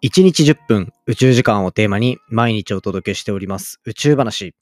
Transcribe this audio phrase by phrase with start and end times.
[0.00, 4.54] 1日10分宇宙時間をテーマに毎日お届けしております宇宙話。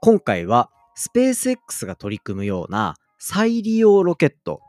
[0.00, 4.60] 今回はスペース X が取り組むような再利用ロケット。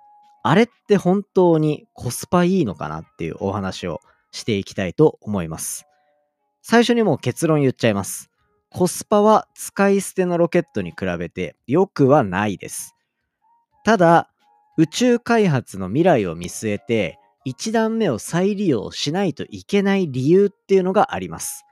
[0.44, 4.00] あれって本当にコスパいいのかなっていうお話を
[4.32, 5.88] していきたいと思います。
[6.62, 8.30] 最初にもう結論言っちゃいます。
[8.70, 12.96] コスパは使い捨てのロケットに比べて良くはないです。
[13.84, 14.30] ただ、
[14.78, 21.66] 宇宙開発の未来を見据えて1段目を再利用しないといけない理由っていうのがあります。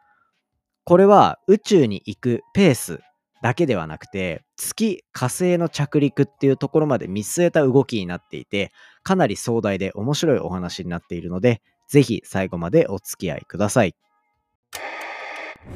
[0.84, 3.00] これは宇宙に行くペース
[3.42, 8.72] だけではなくて月火星の着陸っていうところまで見据えた動きになっていて
[9.04, 13.96] かなり壮大で面白いお話になっているのでぜひ最後までお付き合いください。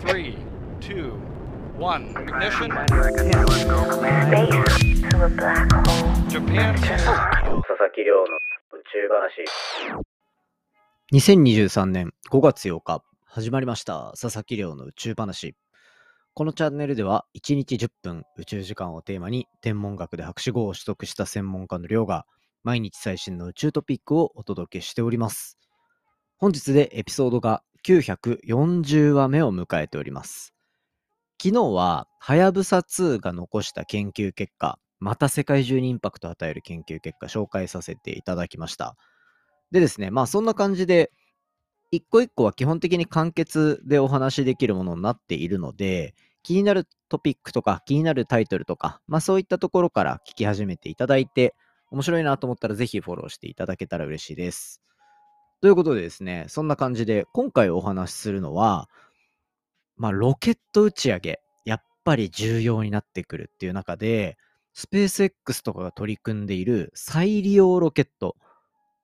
[0.02, 0.38] 3
[0.80, 1.14] 2
[1.80, 2.70] 1 ignition
[6.30, 8.53] Japan 佐々木亮の
[8.94, 9.44] 宙話。
[11.12, 14.14] 2023年5月8日、始まりました。
[14.22, 15.56] 佐々木亮の宇宙話。
[16.36, 22.28] このチャンネルでは、1日10分宇宙時間をテーマに、天文学で博士号を取得した専門家の亮が、
[22.62, 25.58] 毎日最新の宇宙トピックをお届けしております。
[26.38, 30.54] 本日でエピソードが940話目を迎えております。
[31.42, 38.96] 昨日は、はやぶさ2が残した研究結果、また世界中にインパクトを与える研究結果紹介させていただきました。
[39.70, 41.12] でですね、まあそんな感じで、
[41.92, 51.54] 一個一個は基本的に簡潔でお話しできるものになっているので、気になるトピックとか気になるタイトルとか、まあそういったところから聞き始めていただいて、
[51.92, 54.82] 面白いなと思ったらぜひフォローしていただけたら嬉しいです。
[55.62, 58.88] ということでですね、そんな感じで今回お話しするのは、
[59.98, 64.38] まあロケット打ち上げ、やっぱり重要になってくるっていう中で、
[64.74, 68.36] スペース X とかが取り組んでいる再利用ロケット。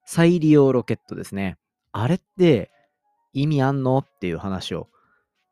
[0.05, 1.57] 再利用ロケットですね。
[1.91, 2.71] あれって
[3.33, 3.99] 意味あんの？
[3.99, 4.87] っていう話を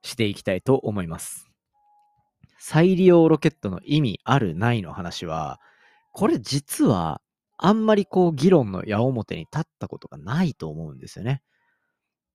[0.02, 1.48] していきたいと思います。
[2.60, 5.60] 再利用ロケットの意味あるないの話は、
[6.12, 7.22] これ実は
[7.58, 11.44] あんまりこう議論の矢面に立ったことがないと思うんですよね。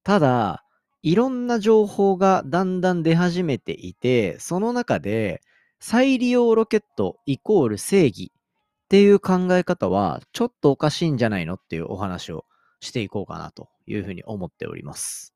[0.05, 0.65] ただ、
[1.03, 5.43] いろんな情報がだんだん出始めていて、その中で
[5.85, 12.45] 再利用ロケットイコール正義っていう考え方はちょっとおかしいんじゃないのっていうお話を
[12.79, 15.35] していこうかなというふうに思っております。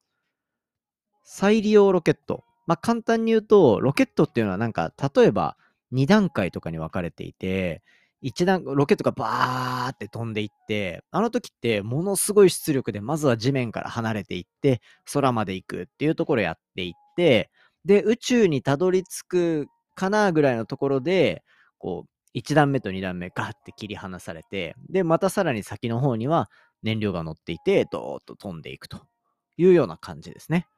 [1.25, 2.45] 再利用ロケット。
[2.69, 5.57] まあ、簡単に言うと、ロケットっていうのはなんか、例えば
[5.93, 7.83] 2段階とかに分かれていて、
[8.21, 14.81] 一段、ロケットがバーって飛んでいって、あの時ってものすごい出力で、まずは地面から離れていって、
[15.13, 17.51] 空まで行くっていうところやっていって、
[17.85, 21.43] で、宇宙にたどり着くかなぐらいのところで、
[21.79, 26.51] こう、1段目と2段目ガーって切り離されて、で、またさらに先の方には
[26.83, 29.01] 燃料が乗っていて、ドーッと飛んでいくと
[29.57, 30.69] いうような感じですね。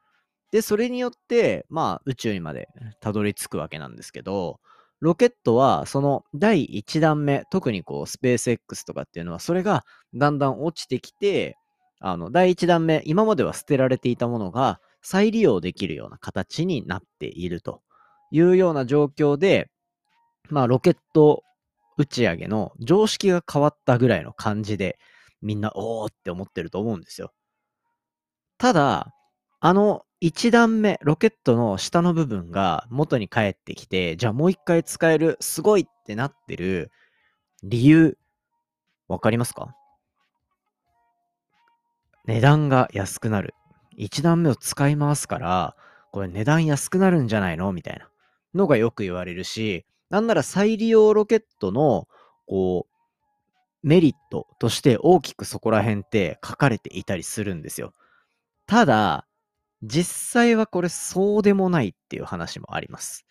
[0.52, 2.68] で、それによって、まあ、宇宙にまで
[3.00, 4.60] たどり着くわけなんですけど、
[5.00, 11.56] ロケットはその第1段目、特にこうスペース X とかっていうのは、それがだんだん落ちてきて、
[12.00, 17.82] あの第1段目、今までは捨てられていたものが再利用できるような形になっていると
[18.30, 19.70] いうような状況で、
[20.50, 21.42] まあ、ロケット
[21.96, 24.98] 打ち上げの常識が変わったぐらいの感じで、
[25.42, 27.32] みんな、おーって思ってると思うんですよ。
[28.58, 29.12] ただ、
[29.60, 36.90] あの1段目、ロケットの下の部分が元に帰ってきて、じゃあもう一回使える、すごいってなってる
[37.62, 38.18] 理由、
[39.06, 39.74] わかりますか？
[42.24, 43.54] 値段が安くなる。
[43.96, 45.76] 1段目を使い回すから、
[46.12, 47.72] これ値段安くなるんじゃないの？
[47.72, 48.08] みたいな。
[48.58, 52.08] のがよく言われるし、なんなら再利用ロケットの、
[52.46, 57.92] こう、メリットとして大きくそこら辺って書かれていたりするんですよ。
[58.66, 59.26] ただ、
[59.82, 63.24] 実際はこれそうでもないっていう話もあります。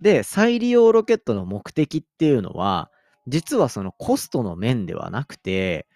[0.00, 2.90] で、再利用ロケットの目的っていうのは、
[3.26, 5.88] 実はそのコストの面ではなくて、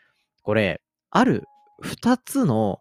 [0.43, 1.45] これ、ある
[1.83, 2.81] 2つの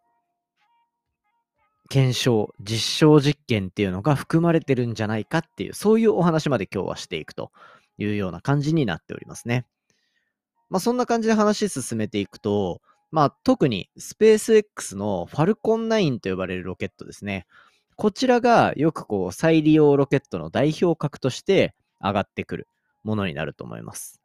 [1.91, 7.51] 検証、実証実験っていうのが含まれてるんじゃないかっていう、そういうお話まで今日はしていくと
[7.97, 9.65] いうような感じになっておりますね。
[10.69, 17.45] まあそんな感じで話進めていくと、まあ特にスペース X のファルコン9と呼ばれるロケットですね。
[17.97, 22.67] こちらがよくこう再利用ロケットの代表格として上がってくる
[23.03, 24.21] ものになると思います。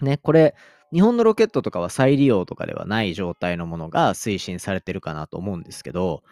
[0.00, 0.54] ね、これ、
[0.90, 6.22] 日本のロケットとかは再利用とかではない状態のものが推進されてるかなと思うんですけど、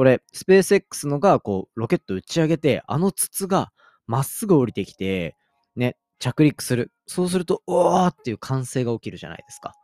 [0.00, 3.70] これ、スペース X のが、こう、ロケット打ち上げて、あの筒が
[4.06, 5.36] まっすぐ降りてきて、
[5.76, 6.90] ね、着陸する。
[7.06, 9.74] そうすると、おーっていう歓声が起きるじゃないですか。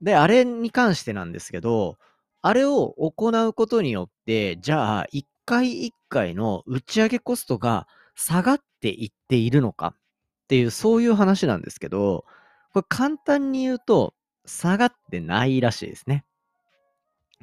[0.00, 1.98] で、あれに関してなんですけど、
[2.42, 10.00] あれを行うことによって、じゃあ、一回一回の打ち上げコストが下がっていっているのかっ
[10.46, 12.24] ていう、そういう話なんですけど、
[12.72, 14.14] これ簡単に言うと、
[14.46, 16.24] 下がってないらしいですね。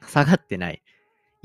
[0.07, 0.81] 下がってない。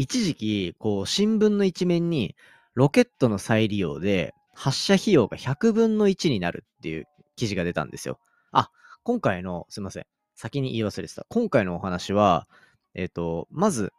[0.01, 2.35] 一時期、こう、新聞の一面に、
[2.73, 7.07] ロケットの再利用で、発射費用が100分の1になるっていう
[7.37, 8.19] 記事が出たんですよ。
[8.51, 8.71] あ、
[9.03, 10.07] 今回の、すいません。
[10.35, 11.27] 先に言い忘れてた。
[11.29, 12.49] 今回のお話は、
[12.95, 13.93] えっ、ー、と、まず、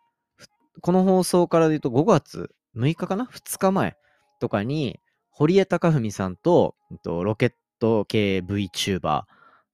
[0.81, 3.95] この放送からで言うと5月6日かな ?2 日前
[4.39, 4.99] とかに、
[5.29, 9.25] 堀江貴文さんと、えっと、ロケット系 VTuber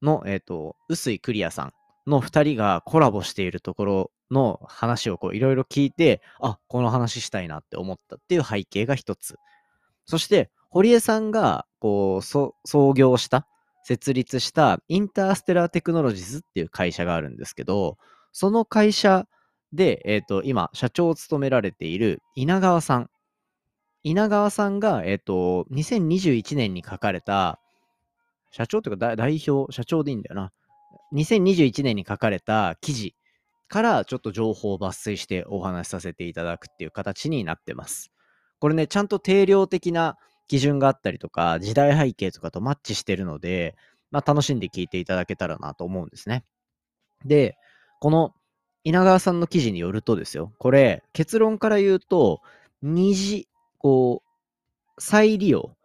[0.01, 1.73] の、えっと、臼井クリアさん
[2.05, 9.35] の2人がコラボしているところの話をこういろいろ聞いて、あ、この話したいなって思ったっていう背景が一つ。
[10.05, 12.53] そして、堀江さんが、こう、創
[12.93, 13.47] 業した、
[13.83, 17.97] 設立したインターステラーテクノロジーズっていう会社があるんですけど、
[18.33, 19.27] その会社
[19.73, 23.09] で、えっ、ー、と、今、社長を務められている稲川さん。
[24.03, 27.59] 稲川さんが、えっ、ー、と、2021年に書かれた、
[28.51, 30.51] 社長というか代表、社長でいいんだよな。
[31.13, 33.15] 2021年に書かれた記事
[33.67, 38.11] からちょっと情報を抜粋してお話しさせていただくっていう形になってます。
[38.59, 40.17] これね、ちゃんと定量的な
[40.47, 43.75] 基準があったりとか、時代背景とかとマッチしてるので、
[44.11, 46.43] まあ、楽しんで聞いていただけたらなと思うんですね。
[47.25, 47.57] で、
[47.99, 48.33] この
[48.83, 52.41] 稲川さんの記事によるとですよ、これ、結論から言うと、
[52.81, 53.47] 二次、
[53.79, 55.75] こう、再利用、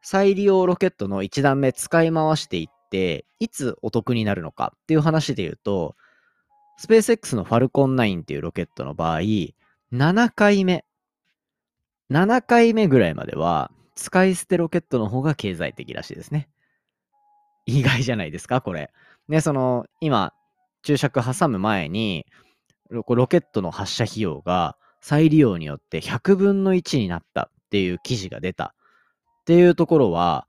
[0.00, 5.96] 再利用ロケットの1段目使い回していって、いつお得になるのかっていう話で言うと、
[6.82, 10.84] スペース X のファルコン9っていうロケットの場合、7回目、
[12.10, 16.48] 7回目ぐらいまでは、使い捨てロケットの方が経済的らしいですね。
[17.66, 18.90] 意外じゃないですか、これ。
[19.28, 20.32] ね、その、今、
[20.82, 22.26] 注釈挟む前に、
[22.90, 28.74] ロケットの発射費用が再利用によって100分の1になったっていう記事が出た
[29.42, 30.48] っていうところは、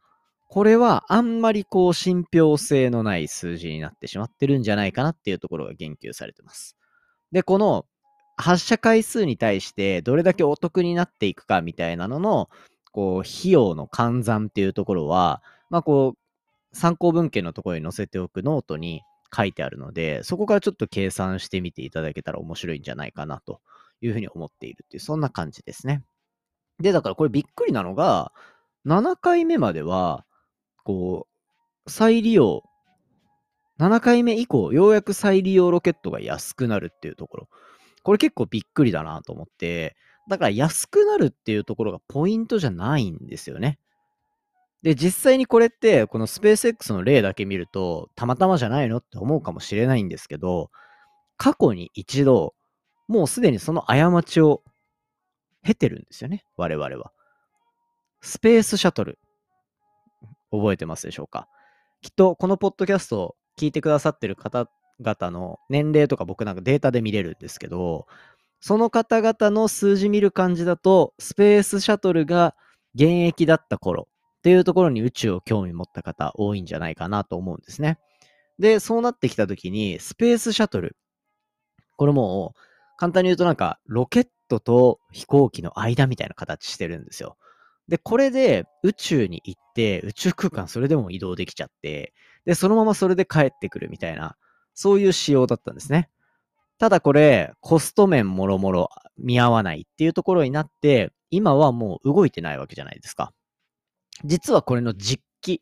[0.54, 6.78] これはあんまりこう信憑性のない数字になってしまってるんじゃないかなっていうところが言及されてます。
[7.32, 7.88] で、この
[8.38, 12.50] 発射回数に対してどれだけお得になっていくかみたいなのの、
[12.92, 15.42] こう、費用の換算っていうところは、
[15.72, 19.02] まあこう、参考文献のところに載せておくノートに
[19.36, 23.60] 書いてあるので、そこからちょっと計算してみていただけたら面白いんじゃないかなと
[24.02, 26.04] いうふうに思っているっていう、そんな感じですね。
[26.80, 28.32] で、だからこれびっくりなのが、
[28.86, 30.28] 7回目までは、
[30.84, 31.28] こ
[31.86, 32.64] う、再利用、
[33.80, 37.50] 7回目以降、ようやく再利用ロケットが安くなるっていうところ。
[38.04, 39.96] これ結構びっくりだなと思って、
[40.30, 43.80] だから安くなるっていうところがポイントじゃないんですよね。
[44.84, 50.72] で、実際にこれって、このスペース X の例だけ見ると、たまたまじゃないのって思うかもしれないんですけど、
[51.38, 52.54] 過去に一度、
[53.08, 54.62] もうすでにその過ちを
[55.64, 57.12] 経てるんですよね、我々は。
[58.22, 59.20] スペースシャトル。
[60.54, 61.50] 覚えてますでしょうか？
[62.02, 68.06] きっとこのポッドキャストを聞いてくださってる方々の年齢とか僕なんかデータで見れるんですけど、
[68.62, 72.56] その方々の数字見る感じだと、スペースシャトルが
[72.96, 74.08] 現役だった頃
[74.38, 78.00] っていうところに宇宙を興味持った方多いんじゃないかなと思うんですね。
[78.60, 80.96] で、そうなってきたときに、スペースシャトル。
[81.98, 82.60] これもう、
[82.98, 87.36] 簡単に言うとなんか、ロケットと飛行機の間みたいな形してるんですよ。
[87.88, 92.14] で、これで宇宙に行って、宇宙空間それでも移動できちゃって、
[92.46, 94.36] で、そのままそれで帰ってくるみたいな、
[94.74, 96.10] そういう仕様だったんですね。
[96.80, 103.34] ただこれ、コスト面もろもろ見合わないっていうところになって、今はもう動いてないわけじゃないですか。
[104.24, 105.62] 実はこれの実機、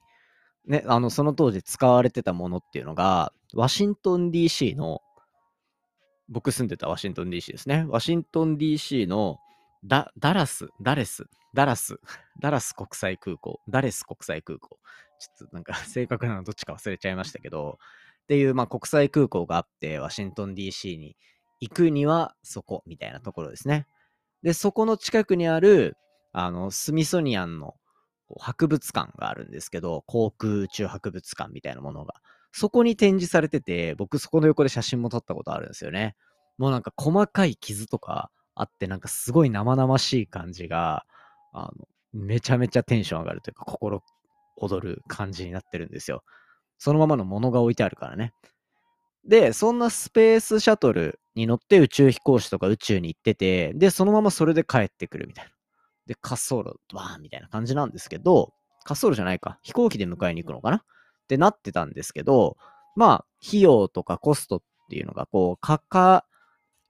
[0.66, 5.02] ね、あの、その当時使われてたものっていうのが、ワシントン DC の、
[6.30, 7.86] 僕住んでたワシントン DC ですね。
[7.88, 9.38] ワシントン DC の
[9.84, 12.00] ダラス、ダレス、ダラス、
[12.40, 14.80] ダラス国際空港、ダレス国際空港。
[15.20, 17.78] ちょっとなんか 正確なのどっちか忘れちゃいましたけど、
[18.24, 21.18] っていう、まあ、国際空港があって、ワシントン DC に
[21.60, 23.88] 行くにはそこみたいなところですね。
[24.44, 25.98] で、そこの近くにある、
[26.32, 27.76] あの、スミソニアンの
[28.40, 32.16] 博物館があるんですけど、航空宇宙博物館みたいなものが。
[32.54, 36.16] そこに展示されてて、僕そこの横で写真も撮ったことあるんですよね。
[36.58, 41.06] もうなんか細かい傷とかあって、なんかすごい生々しい感じが、
[41.54, 44.04] あの、めちゃめちゃテンション上がるというか、心
[44.58, 46.24] 躍る感じになってるんですよ。
[46.78, 48.34] そのままのものが置いてあるからね。
[49.28, 55.52] で、そんなスペースシャトルに乗って宇宙飛行士とか宇宙に行ってて、で、そのままそれで帰ってくるみたいな。
[56.08, 58.54] で、滑走路、バーンみたいな感じなんですけど、
[58.84, 59.60] 滑走路じゃないか。
[59.62, 60.78] 飛行機で迎えに行くのかな？
[60.78, 60.82] っ
[61.28, 62.58] てなってたんですけど、
[62.96, 66.26] まあ、費用とかコストっていうのが、こう、かか、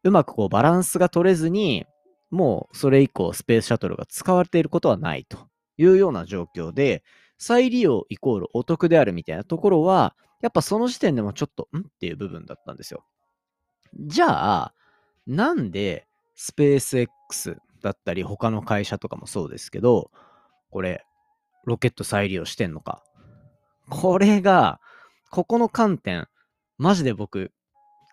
[0.03, 1.85] うまくこうバランスが取れずに、
[2.29, 5.37] もうそれ以降スペースシャトルが使われていることはないと
[5.77, 7.03] いうような状況で、
[7.37, 11.79] 再利用イコールお得であるみたいなところは、やっぱその時点でもちょっと、ん？
[11.79, 13.03] っていう部分だったんですよ。
[13.99, 14.27] じゃ
[14.63, 14.73] あ、
[15.27, 20.11] なんでスペース X だったり他の会社とかもそうですけど、
[20.69, 21.03] これ、
[21.65, 23.03] ロケット再利用してんのか。
[23.89, 24.79] これが、
[25.29, 26.27] ここの観点、
[26.77, 27.51] マジで僕、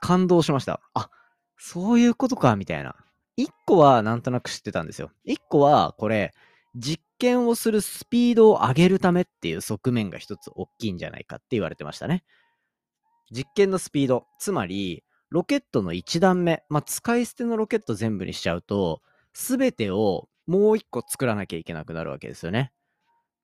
[0.00, 0.80] 感動しました。
[0.92, 1.08] あ、
[1.58, 2.94] そういうことか、みたいな。
[3.36, 5.10] 一個はなんとなく知ってたんですよ。
[5.24, 6.32] 一個は、これ、
[6.74, 12.24] 実験をするスピードを上げるためっていう側面が一つ大きいんじゃないかって言われてましたね。
[13.30, 19.02] 実験のスピード、つまり、ロケットの1段目、まあ、使い捨てのロケット全部にしちゃうと、
[19.34, 22.72] すべてをもう1個作らなきゃいけなくなるわけですよね。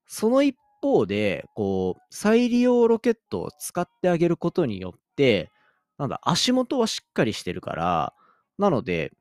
[0.07, 5.51] その一方で、こう、再利用ロケットを使ってあげることによって、
[5.97, 8.13] なんだ、足元はしっかりしてるから、
[8.57, 9.11] なので、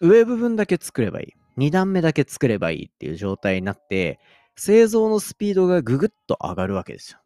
[0.00, 1.32] 上部分だけ作ればいい。
[1.56, 4.18] 2段目だけ作ればいいっていう状態になって、
[4.56, 7.18] 製造のスピードがぐぐっと上がるわけですよ。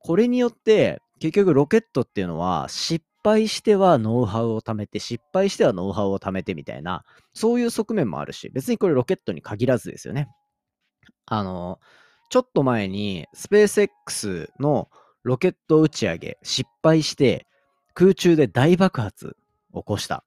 [0.00, 10.28] これによって、結局ロケットっていうのは失敗してはノウハウを貯めて、失敗してはノウハウを貯めてみたいな、そういう側面もあるし、別にこれロケットに限らずですよね。
[11.26, 11.80] あの、
[12.30, 14.88] ちょっと前にスペース X の
[15.22, 17.46] ロケット打ち上げ失敗して
[17.94, 19.36] 空中で大爆発
[19.74, 20.24] 起こした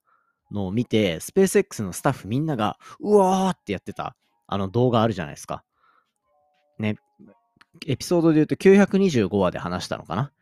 [0.52, 4.16] のを見て、スペース X のスタッフみんなが、うわーってやってた、
[4.48, 5.64] あの動画あるじゃないですか。
[6.78, 6.98] ね。
[7.88, 10.34] エピソードで言うと925話で話したのかなっ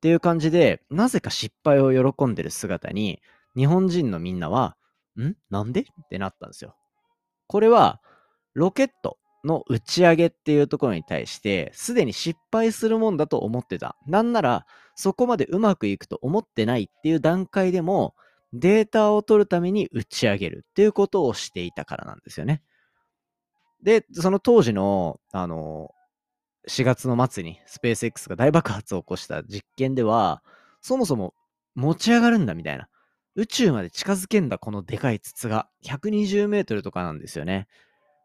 [0.00, 3.20] ていう感じで、なぜか失敗を喜んでる姿に、
[3.56, 4.76] 日本人のみんなは、
[5.20, 5.34] ん？
[5.50, 5.80] なんで？
[5.80, 6.76] ってなったんですよ。
[7.48, 8.00] これは、
[8.54, 13.96] ロケットの打ち上げっていうところに対して、すでに失敗するもんだと思ってた。
[14.06, 18.14] なんなら、そこまでうまくいくと思ってないっていう段階でも、
[18.52, 22.62] データを取るために打ち上げるっていうことをしていたからなんですよね。
[23.82, 25.90] で、その当時の、あの、
[26.68, 30.42] 4月の末にスペース X が大爆発を起こした実験では、
[30.80, 31.34] そもそも
[31.74, 32.88] 持ち上がるんだみたいな。
[33.34, 35.68] 宇宙まで近づけんだ、このでかい筒が。
[35.84, 37.68] 120メートルとかなんですよね。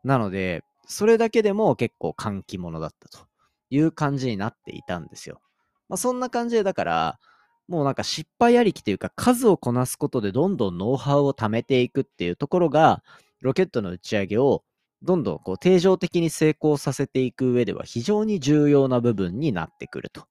[0.03, 3.25] なので、それだけでも結構歓喜者だったと
[3.69, 5.41] いう感じになっていたんですよ。
[5.89, 7.19] まあ、そんな感じで、だから、
[7.67, 13.01] もうなんか失敗ありきというか数をこなすことでどんどんノウハウを貯めていくっていうところが
[13.39, 14.65] ロケットの打ち上げを
[15.01, 20.27] どんどんこう定常的に成功させていく上では非常に重要な部分になってくると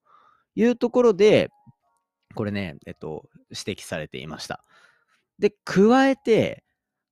[0.56, 1.50] いうところで
[2.34, 4.64] これね、えっと、指摘されていました。
[5.38, 6.64] で、加えて、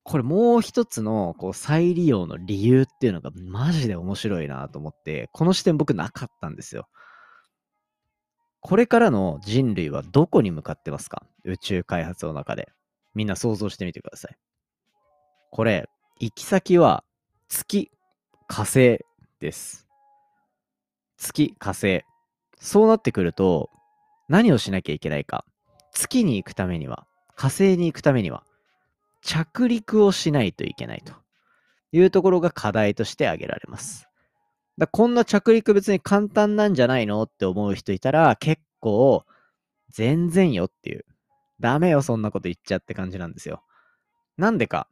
[0.03, 6.89] これもう一つのこう再利用の理由っていうのがマジで面白いなと思って、この視点僕なかったんですよ。
[8.61, 11.25] これからの人類はどこに向かってますか？
[11.45, 12.71] 宇宙開発の中で。
[13.15, 14.37] みんな想像してみてください。
[15.51, 15.89] これ、
[16.21, 17.03] 行き先は
[17.49, 17.91] 月、
[18.47, 19.01] 火星
[19.41, 19.89] です。
[21.17, 22.05] 月、火星。
[22.61, 23.69] そうなってくると、
[24.29, 25.45] 何をしなきゃいけないか。
[25.93, 27.05] 月に行くためには、
[27.35, 28.45] 火星に行くためには、
[29.23, 31.13] 着陸をしないといけないと
[31.93, 34.09] いうところが課題として挙げられます。
[34.79, 39.25] だこんな着陸別に簡単なんじゃないのって思う人いたら、結構、
[39.91, 41.05] 全然よっていう。
[41.61, 43.63] ダメよ、そんなこと言っちゃって感じなんですよ。
[44.39, 44.89] なんでか。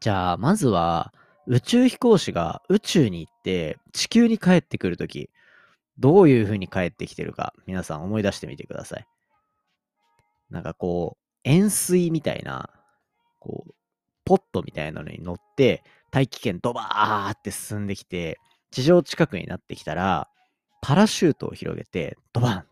[0.00, 1.12] じゃあ、まずは、
[1.46, 5.28] 宇宙飛行士が宇宙に行って地球に帰ってくるとき、
[5.98, 9.06] どういう風に帰ってきてるか、皆さん思い出してみてください。
[10.50, 12.70] なんかこう、円錐みたいな、
[13.44, 13.74] こう、
[14.24, 18.38] ポットみたいなのに乗って、大気圏ドバーって進んできて、
[18.70, 20.28] 地上近くになってきたら、
[20.80, 22.66] パラシュートを広げて、ドバン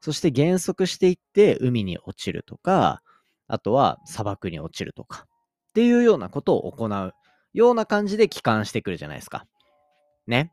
[0.00, 3.02] そして減速していって海に落ちるとか、
[3.46, 5.26] あとは砂漠に落ちるとか、
[5.70, 7.14] っていうようなことを行う
[7.52, 9.46] ような感じで帰還してくるじゃないですか。
[10.26, 10.52] ね。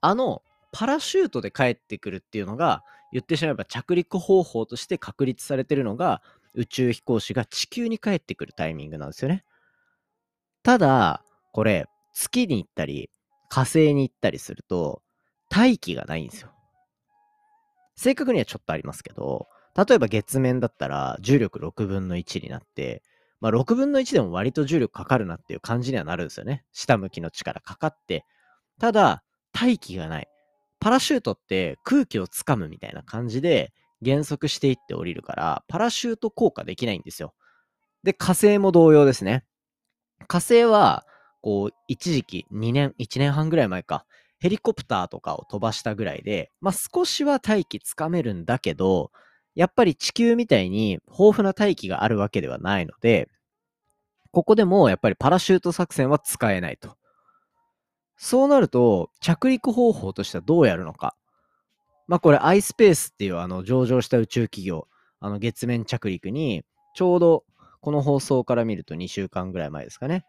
[0.00, 6.22] あの、パラシュートで帰ってくるっていうのが、言ってしまえば着陸方法として確立されてるのが、
[6.56, 9.44] 宇宙飛行士が地球に帰ってくるタイミングなんですよね。
[10.62, 11.22] ただ、
[11.52, 13.10] これ、月に行ったり、
[13.48, 15.02] 火星に行ったりすると、
[15.48, 16.50] 大気がないんですよ。
[17.94, 19.46] 正確にはちょっとありますけど、
[19.76, 23.02] 例えば月面だったら重力6分の1になって、
[23.40, 26.64] まあ6分の1でも割と重力かかるなっていう感じにはなるんですよね。
[26.72, 28.24] 下向きの力かかって。
[28.80, 29.22] ただ、
[29.52, 30.28] 大気がない。
[30.80, 33.72] パラシュートって空気をつかむみたいな感じで
[34.02, 37.34] 減速していって降りるから、パラシュート効果できないんですよ。
[38.02, 39.44] で、火星も同様ですね。
[40.28, 41.04] 火星は、
[41.42, 44.06] こう、一時期2年、1年半ぐらい前か、
[44.38, 49.10] ヘリコプターとかを飛ばしたぐらいで、まあ少しは大気つかめるんだけど、
[49.54, 53.28] やっぱり地球みたいに豊富な大気があるわけではないので、
[54.32, 56.96] ここでもやっぱりパラシュート作戦は使えないと。
[58.18, 61.14] そうなると、着陸方法としてはどうやるのか。
[62.08, 64.88] まあこれ iSpace っていうあの上場した宇宙企業、
[65.20, 67.44] あの月面着陸に、ちょうど
[67.80, 70.24] この放送から見ると2週間ぐらい前ですかね。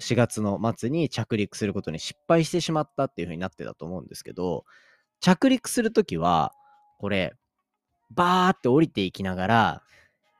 [0.00, 4.64] 4月の末に着陸することに失敗してしまったっていう風になってたと思うんですけど、
[5.20, 6.52] 着陸するときは、
[6.98, 7.34] これ、
[8.10, 9.82] バーって降りていきながら、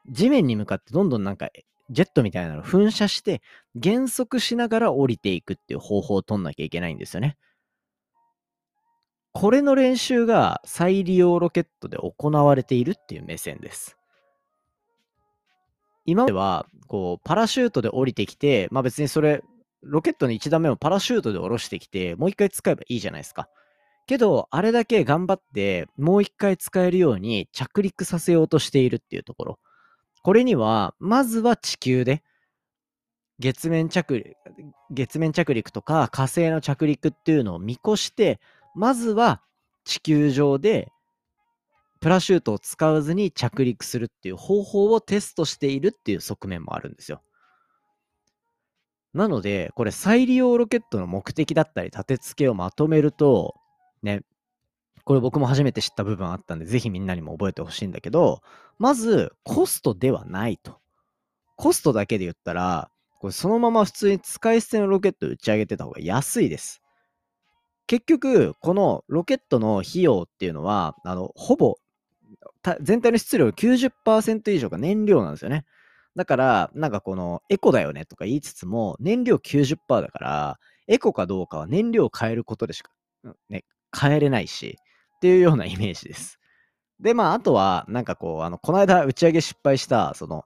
[0.09, 1.51] 地面に向かってどんどんなんか
[1.91, 3.43] ジェットみたいなの噴射して、
[3.75, 7.37] 減速しながら降りていくっていう方法を取んなきゃいけないんですよね。
[9.33, 13.97] これの練習が再利用ロケットで行われているっていう目線です。
[16.05, 19.43] 今までは、こう、パラシュートで降りてきて、まあ別にそれ、
[19.83, 23.49] ロケットの1段目をパラシュートで下ろしてきて、もう一回使えばいいじゃないですか。
[24.07, 29.59] けど、あれだけ頑張って、もう一回使えるように着陸させようとしているっていうところ。
[30.23, 32.23] これには、まずは地球で、
[33.39, 34.37] 月面着陸、
[34.91, 38.41] 月面着陸とか火星の着陸っていうのを見越して、
[38.81, 39.43] まずは
[39.85, 40.91] 地球上で
[42.01, 47.21] プラシュートを使わずに着陸するっていう方法をテストしているっていう側面もあるんですよ。
[49.13, 53.55] なので、これ再利用ロケットの目的だったり立て付けをまとめると、
[54.03, 54.23] ね、
[55.05, 58.41] これ僕も初めて知った部分あったんで、ぜひみんなにも覚えてほしいんだけど、
[58.79, 60.79] まず、コストではないと。
[61.57, 66.80] コストだけで言ったら、これそのまま普通に使い捨てのロケット打ち上げてた方が安いです。
[67.91, 71.75] 結局、このロケットの費用っていうのは、あの、ほぼ、
[72.81, 75.65] 全体の質量の90%以上が燃料なんですよね。
[76.15, 82.93] だから、なんかこのエコだよねとか言いつつも、燃料90%だから、エコかどうかは燃料を変えることでしか、
[83.49, 84.79] ね、変えれないし、
[85.17, 86.39] っていうようなイメージです。
[87.01, 90.45] で、まあ、あとは、なんかこう、あの、この間打ち上げ失敗した、その、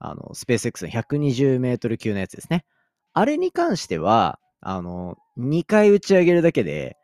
[0.00, 2.64] あの、スペース X の120メートル級のやつですね。
[3.12, 6.96] あれに関しては、あの、2回打ち上げるだけで、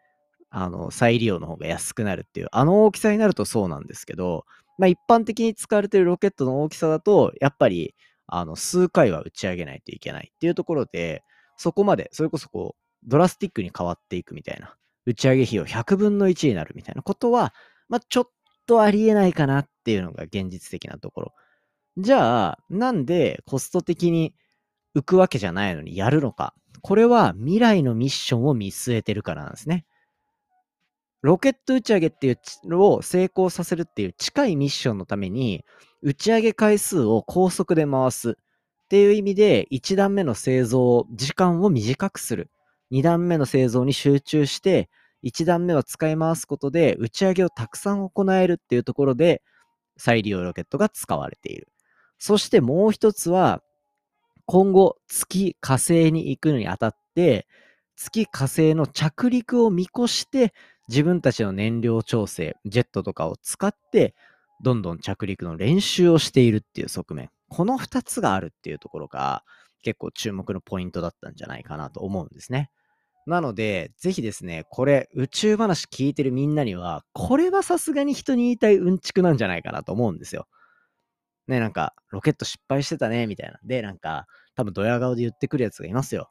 [0.50, 4.44] あの、再利用の方が安くなるっていう、あの大きさになるとそうなんですけど、
[4.78, 7.94] まあ一般的に使われてるロケットの大きさだと、やっぱり、
[8.26, 11.22] あの、数回は打ち上げないといけないっていうところで、
[11.56, 17.54] そこまで、それこそこう、ドラスティックに変わっていくみたいな、打ち上げ費用100分の1になるみたいなことは、
[17.88, 18.30] まあちょっ
[18.66, 21.32] とありえないかなっていうのが現実的なところ。
[21.98, 24.34] じゃあ、なんでコスト的に
[24.96, 26.54] 浮くわけじゃないのにやるのか。
[26.86, 29.84] これは未来のミッションを見据えてるからなんですね。
[31.20, 32.38] ロケット打ち上げっていう
[32.76, 35.64] を成功させるっていう近いミッションのために、
[36.00, 42.52] 打ち上げ回数を高速で回すっていう意味で、1段目の製造時間を短くする。
[42.92, 44.88] 2段目の製造に集中して、
[45.24, 49.42] 1段目は使い回すことで打ち上げをたくさん行えるっていうところで、
[49.96, 51.66] 再利用ロケットが使われている。
[52.20, 53.60] そしてもう一つは、
[54.46, 57.46] 今後月火星に行くのにあたって、
[57.96, 60.52] 月火星の着陸を見越して
[60.88, 64.14] 自分たちの燃料調整、ジェットとかを使って、
[64.62, 67.30] どんどん着陸の練習をしているっていう側面。
[67.48, 69.42] この2つがあるっていうところが
[69.82, 72.70] 結構注目のポイントだったんじゃないかなと思うんですね。
[73.26, 80.46] なので、ぜひですね、これ、宇宙話聞いてるみんなには、これはさすがに人に言いたいうんちくなんじゃないかなと思うんですよ。
[81.48, 83.58] ね、なんか、ロケット失敗してたね、みたいな。
[83.64, 86.30] で、なんか、多分ドヤ顔で言ってくるやつがいますよ。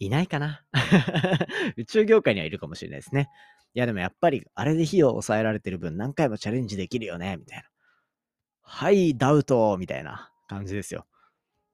[0.00, 0.64] いないかな
[1.76, 3.28] 宇宙業界にはいるかもしれないですね。
[3.74, 7.64] いや、でもやっぱり、あれで火を抑えられてる分、何回もチャレンジできるよね、みたいな。
[8.62, 11.06] はい、ダウトみたいな感じですよ。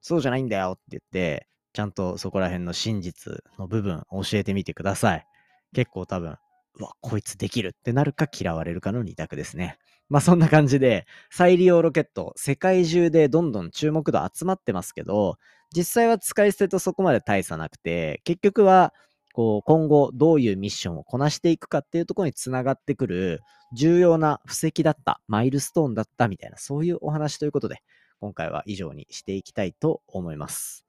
[0.01, 5.27] そうじゃないんだよって言って、ちゃんとそこら辺の真実の部分教えてみてください。
[5.73, 6.37] 結構多分、
[6.75, 9.77] うわ、こいつできるってなるか嫌われるかの2択ですね。
[10.11, 15.37] まあそんな感じで、再利用ロケット、世界中でどんどん注目度集まってますけど、
[15.73, 18.93] 実際は使い捨てとそこまで大差なくて、結局は、
[19.33, 23.39] こう、今後どういうミッションをこなしていくかっていうところにつながってくる
[23.73, 27.81] 重要な布石だった、マイルストーンだったみたいな、そういうお話ということで、
[28.19, 30.85] 今回は以上にしていきたいと思います。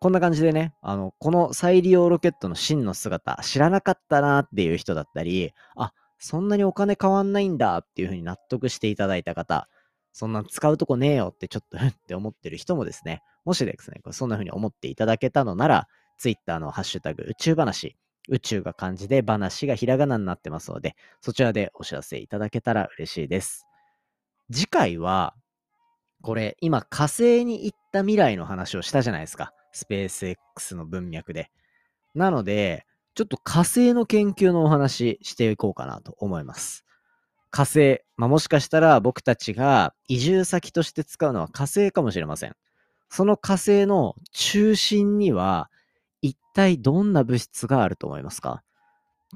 [0.00, 9.68] こんな感じでね、あの、この再利用ロケットの真の姿、知らなかったなっていう人だったり、あ、そんなにお金変わんないんだっていうふうに納得していただいた方、
[10.12, 17.96] そんな使うとこねえよってちょっと って思ってる人もですね、もしですね、そんな風に思っていただけたのなら、Twitter のハッシュタグ宇宙話、
[18.28, 23.64] 宇宙が漢字で話がひらがなになってますので、そちらでお知らせいただけたら嬉しいです。
[24.52, 25.34] 次回は、
[26.22, 29.52] これ、今火星に行った未来の話をしたじゃないですか。
[29.72, 31.50] スペース X の文脈で。
[32.14, 32.87] なので、
[33.18, 36.84] ちょっと火星の研究のお話していこうかなと思います。
[37.50, 42.54] 火星、まあ、もしかしたら僕たちが移住先として使うのは火星かもしれません。
[43.10, 45.68] その火星の中心には
[46.22, 48.62] 一体どんな物質があると思いますか？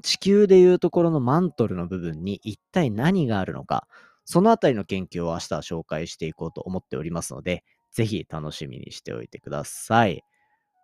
[0.01, 3.89] 地球でいうところのマントルの部分に一体何があるのか、
[4.23, 10.23] そのあたりの研究を明日は紹介していこうと思っておりますので、ぜひ楽しみにしておいてください。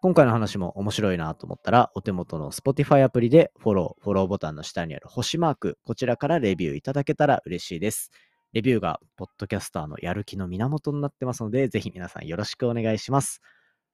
[0.02, 8.10] 今回の話も面白いなと思ったら、お手元の Spotify アプリでフォロー、フォローボタンの下にある星マーク、こちらからレビューいただけたら嬉しいです。
[8.54, 13.42] レビューが、ポッドキャスターのやる気の源になってますので、ぜひ皆さんよろしくお願いします。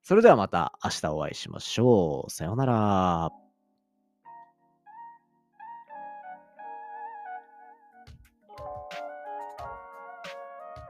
[0.03, 2.29] それではまた明日お会いしましょう。
[2.29, 3.44] さようなら。